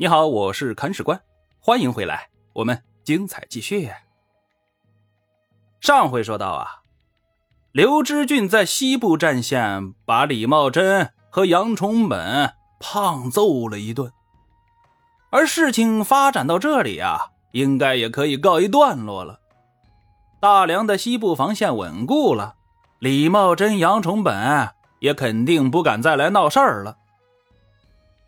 [0.00, 1.20] 你好，我是看史官，
[1.58, 3.90] 欢迎回来，我们精彩继续。
[5.80, 6.82] 上回说到啊，
[7.72, 14.12] 刘知俊在西部战线把李茂贞和杨崇本胖揍了一顿，
[15.30, 19.40] 而事情发展到这里啊，应该也可以告一段落了。
[20.38, 22.54] 大梁的西部防线稳固了，
[23.00, 24.68] 李茂贞、杨崇本
[25.00, 26.98] 也肯定不敢再来闹事儿了。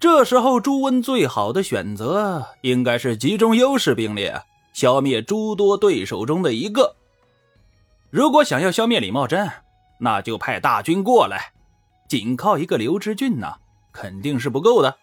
[0.00, 4.32] 这时候，朱温最好的选择应该是集中优势兵力，
[4.72, 6.96] 消灭诸多对手中的一个。
[8.08, 9.50] 如果想要消灭李茂贞，
[9.98, 11.52] 那就派大军过来。
[12.08, 13.56] 仅靠一个刘知俊呢，
[13.92, 14.96] 肯定是不够的。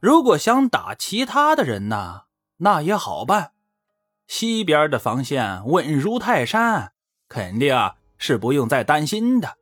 [0.00, 2.22] 如果想打其他的人呢，
[2.56, 3.52] 那也好办。
[4.26, 6.92] 西边的防线稳如泰山，
[7.28, 9.57] 肯定是不用再担心的。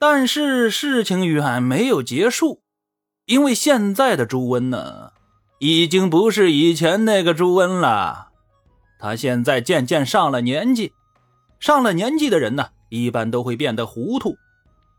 [0.00, 2.62] 但是事情远没有结束，
[3.26, 5.12] 因为现在的朱温呢，
[5.58, 8.28] 已经不是以前那个朱温了。
[8.98, 10.94] 他现在渐渐上了年纪，
[11.58, 14.36] 上了年纪的人呢，一般都会变得糊涂，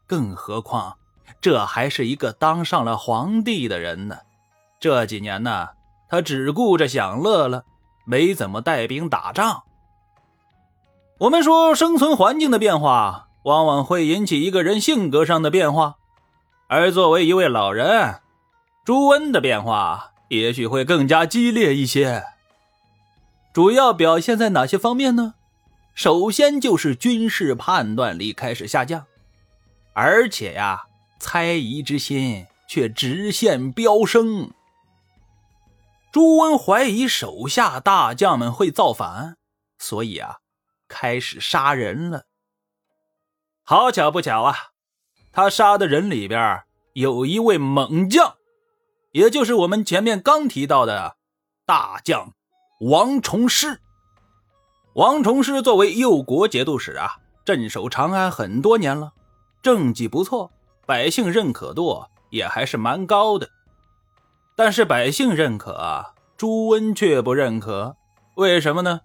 [0.06, 0.96] 更何况
[1.42, 4.18] 这还是一个当上了皇帝的人呢。
[4.80, 5.70] 这几年呢，
[6.10, 7.66] 他只顾着享乐了，
[8.06, 9.64] 没怎么带兵打仗。
[11.18, 13.30] 我们说生存环境的变化。
[13.44, 15.98] 往往会引起一个人性格上的变化，
[16.68, 18.22] 而作为一位老人，
[18.86, 22.24] 朱温的变化也许会更加激烈一些。
[23.54, 25.34] 主要表现在哪些方面呢？
[25.94, 29.06] 首先就是军事判断力开始下降，
[29.94, 30.84] 而且呀，
[31.20, 34.52] 猜疑之心却直线飙升。
[36.14, 39.36] 朱温怀疑手下大将们会造反，
[39.80, 40.38] 所以啊，
[40.88, 42.24] 开始杀人了。
[43.72, 44.54] 好巧不巧啊，
[45.32, 48.36] 他杀的人里边有一位猛将，
[49.14, 51.16] 也就是我们前面刚提到的
[51.66, 52.34] 大将
[52.82, 53.80] 王重师。
[54.96, 59.14] 王重师作为右国节度使啊，镇守长安很多年了，
[59.64, 60.52] 政绩不错，
[60.86, 63.48] 百姓认可度也还是蛮高的。
[64.58, 67.96] 但是百姓认可，朱温却不认可，
[68.36, 69.00] 为什么呢？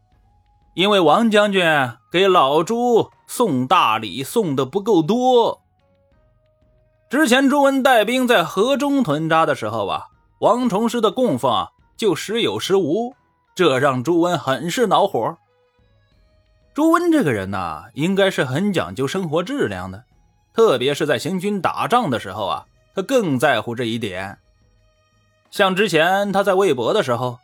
[0.77, 1.65] 因为王将军
[2.13, 5.63] 给老朱送大礼送的不够多。
[7.09, 10.09] 之前朱温带兵在河中屯扎的时候啊，
[10.41, 11.67] 王重师的供奉
[11.97, 13.15] 就时有时无，
[13.55, 15.39] 这让朱温很是恼火。
[16.75, 20.05] 朱温这个人呐，应该是很讲究生活质量的，
[20.53, 24.37] 特别是在行军打仗的时候啊，他更在乎这一点。
[25.51, 27.39] 像之前他在魏博的时候。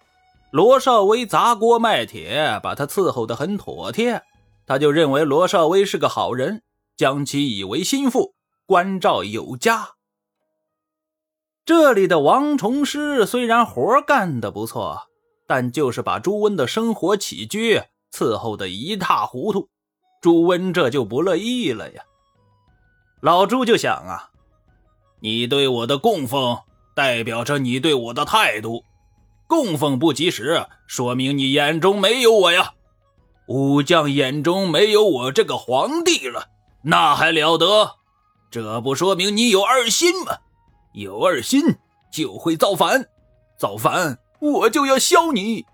[0.53, 4.23] 罗少威砸锅卖铁，把他伺候得很妥帖，
[4.67, 6.63] 他就认为罗少威是个好人，
[6.95, 8.35] 将其以为心腹，
[8.67, 9.93] 关照有加。
[11.65, 15.09] 这里的王重师虽然活干得不错，
[15.47, 17.81] 但就是把朱温的生活起居
[18.13, 19.71] 伺候得一塌糊涂，
[20.21, 22.03] 朱温这就不乐意了呀。
[23.23, 24.29] 老朱就想啊，
[25.21, 26.59] 你对我的供奉，
[26.95, 28.85] 代表着你对我的态度。
[29.53, 32.73] 供奉不及时，说明你眼中没有我呀。
[33.49, 36.49] 武将眼中没有我这个皇帝了，
[36.85, 37.97] 那还了得？
[38.51, 40.39] 这不说明你有二心吗？
[40.95, 41.77] 有二心
[42.11, 43.05] 就会造反，
[43.59, 45.67] 造反我就要削你。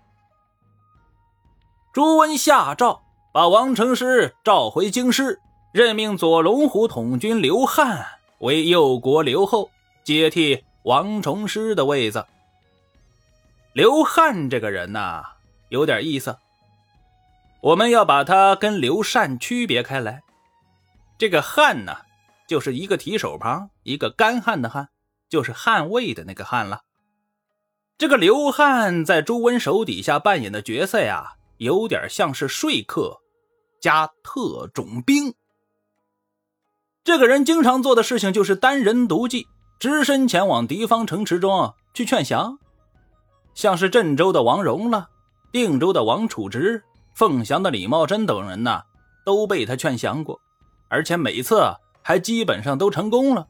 [1.93, 3.01] 朱温下诏，
[3.31, 5.39] 把王成师召回京师，
[5.71, 8.05] 任命左龙虎统军刘汉
[8.39, 9.69] 为右国留后，
[10.03, 12.25] 接替王重师的位子。
[13.79, 15.23] 刘汉这个人呐，
[15.69, 16.35] 有点意思。
[17.61, 20.21] 我们要把他跟刘禅区别开来。
[21.17, 21.99] 这个汉呢，
[22.45, 24.89] 就是一个提手旁，一个干旱的旱，
[25.29, 26.81] 就是汉魏的那个汉了。
[27.97, 33.21] 这个刘汉在朱温手底下扮演的角色呀，有点像是说客
[33.79, 35.33] 加特种兵。
[37.05, 39.47] 这个人经常做的事情就是单人独骑，
[39.79, 42.59] 只身前往敌方城池中去劝降。
[43.53, 45.09] 像是郑州的王荣了，
[45.51, 48.83] 定州的王楚直，凤翔的李茂贞等人呢，
[49.25, 50.39] 都被他劝降过，
[50.87, 51.61] 而且每次
[52.01, 53.47] 还基本上都成功了。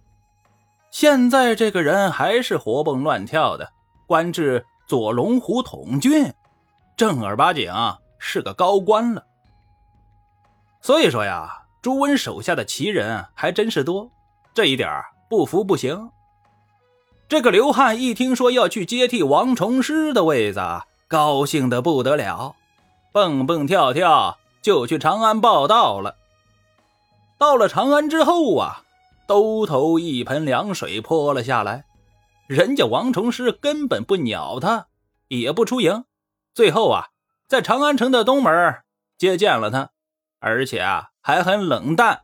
[0.92, 3.72] 现在这个人还是活蹦乱跳的，
[4.08, 6.34] 官至左龙虎统军，
[6.98, 7.72] 正儿八经
[8.18, 9.24] 是个高官了。
[10.82, 14.10] 所以说呀，朱温手下的奇人还真是多，
[14.54, 14.90] 这一点
[15.30, 16.10] 不服不行。
[17.30, 20.60] 这个刘汉一听说要去接替王重师的位子，
[21.08, 22.56] 高兴的不得了，
[23.12, 26.16] 蹦蹦跳跳就去长安报道了。
[27.38, 28.82] 到了长安之后啊，
[29.28, 31.86] 兜头一盆凉水泼了下来，
[32.48, 34.88] 人家王重师根本不鸟他，
[35.28, 36.06] 也不出营。
[36.56, 37.10] 最后啊，
[37.48, 38.78] 在长安城的东门
[39.20, 39.92] 接见了他，
[40.40, 42.24] 而且啊还很冷淡，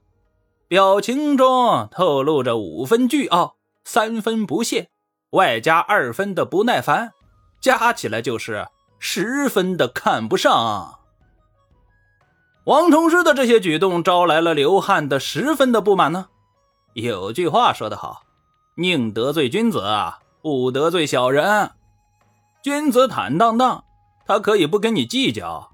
[0.67, 4.89] 表情中透露着五分倨傲，三分不屑，
[5.35, 7.13] 外加二分的不耐烦，
[7.61, 8.67] 加起来就是
[8.97, 10.99] 十分的看不上。
[12.65, 16.29] 王重师的这些举动招来了刘汉的十分的不满呢。
[16.93, 18.23] 有句话说得好。
[18.77, 19.81] 宁得罪君子，
[20.41, 21.71] 不得罪小人。
[22.61, 23.85] 君子坦荡荡，
[24.25, 25.69] 他可以不跟你计较；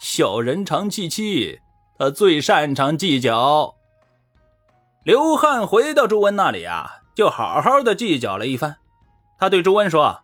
[0.00, 1.60] 小人长戚戚，
[1.98, 3.74] 他最擅长计较。
[5.04, 8.76] 刘汉回到朱温那里啊，就好好的计较了一番。
[9.38, 10.20] 他对朱温说：“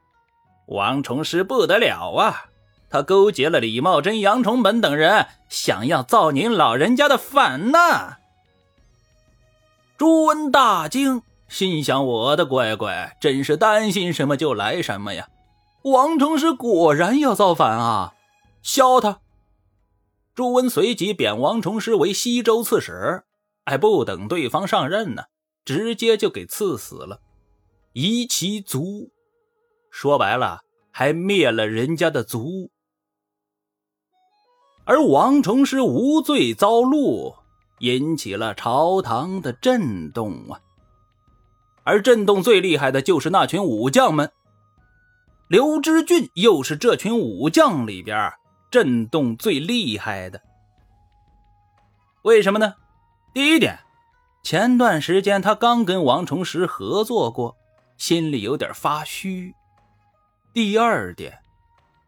[0.69, 2.47] 王重师不得了啊，
[2.89, 8.17] 他勾结了李茂贞、杨崇本等人，想要造您老人家的反呢。”
[9.99, 11.23] 朱温大惊。
[11.49, 15.29] 心想：“我的乖乖，真是担心什么就来什么呀！
[15.83, 18.15] 王重师果然要造反啊！
[18.63, 19.19] 削他！”
[20.35, 23.25] 朱温随即贬王重师为西州刺史，
[23.67, 25.25] 还不等对方上任呢，
[25.63, 27.21] 直接就给赐死了，
[27.93, 29.11] 夷其族。
[29.91, 30.61] 说白了，
[30.91, 32.71] 还灭了人家的族。
[34.85, 37.35] 而王重师无罪遭戮，
[37.79, 40.61] 引起了朝堂的震动啊！
[41.85, 44.33] 而震动最厉害的就是那群武将们，
[45.49, 48.33] 刘知俊又是这群武将里边
[48.71, 50.41] 震动最厉害的。
[52.23, 52.75] 为什么呢？
[53.35, 53.79] 第一点，
[54.43, 57.57] 前段时间他刚跟王重石合作过，
[58.03, 59.55] 心里有点发虚。
[60.53, 61.39] 第二点，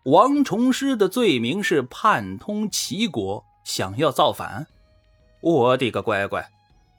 [0.03, 4.67] 王崇师的罪名是叛通齐国，想要造反。
[5.41, 6.51] 我的个乖乖，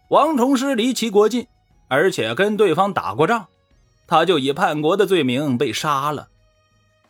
[0.07, 1.45] 王崇师离齐国近。
[1.89, 3.47] 而且跟对方打过仗，
[4.07, 6.30] 他就以叛国的罪名被杀了。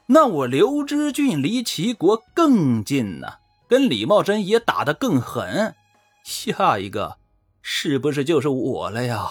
[0.08, 3.34] 那我刘知俊离齐国更近呢，
[3.68, 5.76] 跟李茂贞也打得更狠。
[6.24, 7.18] 下一个
[7.62, 9.28] 是不是就是我了呀？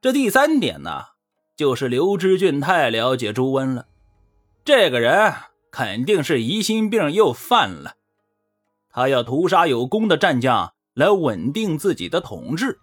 [0.00, 1.06] 这第三点呢，
[1.56, 3.86] 就是刘知俊太了解朱温了，
[4.64, 5.34] 这个人
[5.72, 7.94] 肯定是疑心病又犯了，
[8.90, 12.78] 他要屠杀有功的战将来稳定自己的统治。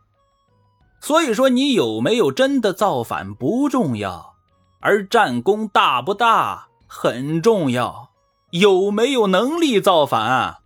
[0.99, 4.35] 所以说，你有没有真的造反不重要，
[4.81, 8.11] 而战功大不大很重要。
[8.51, 10.57] 有没有能力造反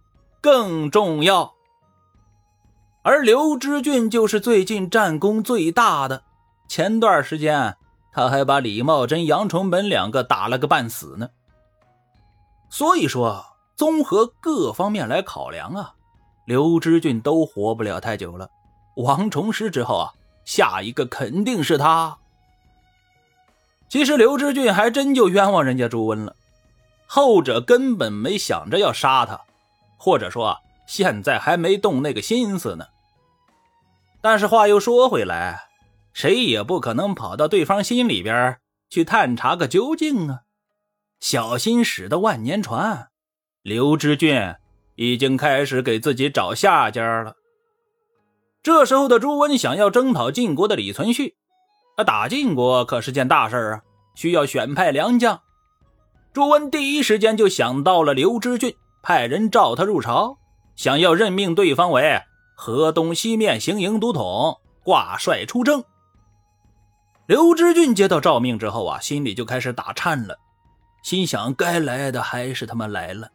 [0.42, 1.54] 更重要。
[3.04, 6.24] 而刘知俊就是最近战功最大的。
[6.69, 7.75] 前段时间
[8.13, 11.30] 他还把李茂贞、杨崇本两个打了个半死呢。
[12.69, 13.45] 所以说，
[13.75, 15.95] 综合各方面来考量啊，
[16.45, 18.50] 刘知俊都活不了太久了。
[18.95, 20.13] 王重师之后啊。
[20.45, 22.18] 下一个肯定是他。
[23.88, 26.36] 其实刘知俊还真就冤枉人家朱温了，
[27.06, 29.39] 后者根本没想着要杀他，
[29.95, 30.57] 或者说
[30.88, 32.88] 现在还没动那个心思呢。
[34.22, 35.69] 但是话又说回来，
[36.13, 38.57] 谁也不可能跑到对方心里边
[38.89, 40.39] 去探查个究竟啊！
[41.19, 43.09] 小心驶得万年船，
[43.61, 44.56] 刘知俊
[44.95, 47.35] 已经开始给自己找下家了。
[48.61, 51.33] 这时候的朱温想要征讨晋国的李存勖，
[51.95, 53.81] 他打晋国可是件大事啊，
[54.15, 55.41] 需要选派良将。
[56.34, 60.38] 朱温第一时间就想到了刘知俊，派人召他入朝，
[60.75, 62.22] 想要任命对方为
[62.55, 65.84] 河东西面行营都统，挂帅出征。
[67.29, 70.39] 刘知俊接到诏命之后啊，心里就开始打颤了，
[71.03, 73.29] 心想：该来的还是他妈来了，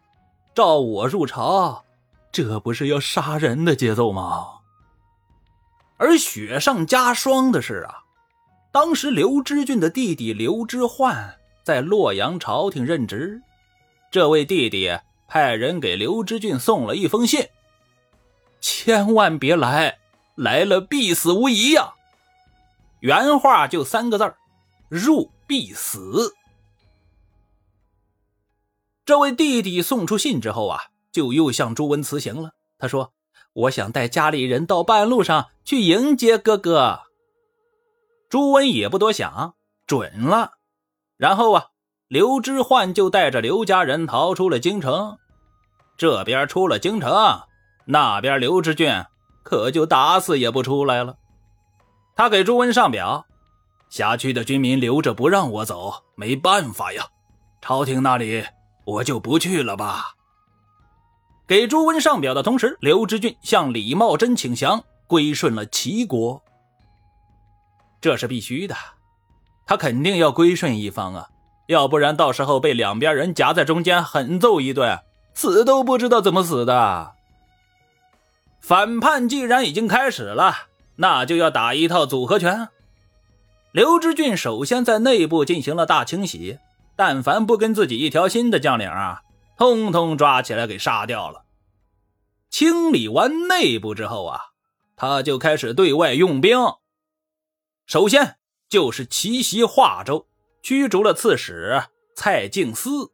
[0.52, 1.84] 召我入朝，
[2.32, 4.48] 这不是要杀人的节奏吗？
[5.96, 8.02] 而雪上加霜的是啊，
[8.72, 13.40] 当时刘知俊的弟弟刘知焕在洛阳朝廷任职，
[14.10, 14.90] 这位弟弟
[15.28, 17.46] 派人给刘知俊送了一封信
[18.60, 19.98] ：“千万别来，
[20.34, 21.94] 来了必死无疑呀！”
[23.04, 24.34] 原话就三个字
[24.88, 26.34] 入必死。”
[29.04, 30.80] 这位弟弟送出信之后啊，
[31.12, 32.52] 就又向朱温辞行了。
[32.78, 33.12] 他说。
[33.56, 37.02] 我想带家里人到半路上去迎接哥哥。
[38.28, 39.54] 朱温也不多想，
[39.86, 40.54] 准了。
[41.16, 41.66] 然后啊，
[42.08, 45.18] 刘知焕就带着刘家人逃出了京城。
[45.96, 47.42] 这边出了京城，
[47.86, 49.04] 那边刘知俊
[49.44, 51.16] 可就打死也不出来了。
[52.16, 53.26] 他给朱温上表，
[53.90, 57.06] 辖区的军民留着不让我走，没办法呀。
[57.60, 58.44] 朝廷那里
[58.84, 60.14] 我就不去了吧。
[61.46, 66.40] 给朱温上表的同时，刘知俊向李茂贞请降，归顺了齐国。
[68.00, 68.76] 这是必须的。
[69.66, 71.28] 他肯定要归顺一方啊，
[71.66, 75.00] 要不然到时候被两边人夹在中间狠揍一顿，
[75.34, 77.14] 死都不知道怎么死的。
[78.60, 80.54] 反叛既然已经开始了，
[80.96, 82.68] 那就要打一套组合拳。
[83.72, 86.58] 刘知俊首先在内部进行了大清洗，
[86.94, 89.22] 但凡不跟自己一条心的将领啊，
[89.56, 91.44] 通通抓起来给杀掉了。
[92.48, 94.40] 清理完内部之后啊，
[94.94, 96.56] 他就开始对外用兵。
[97.86, 98.36] 首先
[98.68, 100.28] 就是奇袭华州，
[100.62, 101.82] 驱逐了刺史
[102.14, 103.10] 蔡敬思，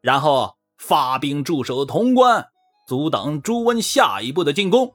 [0.00, 2.46] 然后发兵驻守潼关，
[2.86, 4.94] 阻挡朱温下一步的进攻。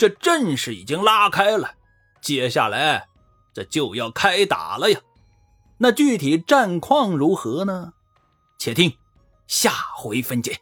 [0.00, 1.72] 这阵势已经拉开了，
[2.22, 3.04] 接下来
[3.52, 4.98] 这就要开打了呀。
[5.76, 7.92] 那具体战况如何呢？
[8.58, 8.90] 且听
[9.46, 10.56] 下回分解。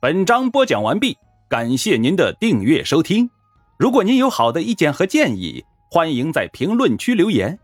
[0.00, 1.18] 本章播讲完毕，
[1.50, 3.28] 感谢您的订阅收听。
[3.76, 7.58] 如果您有好的意见和建议，欢迎在评论区留言。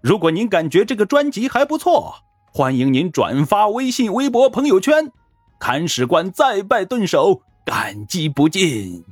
[0.00, 2.14] 如果您感觉这个专辑还不错，
[2.50, 5.12] 欢迎您转发微信、微博、朋友圈。
[5.60, 9.04] 看史官再拜顿首，感激不尽。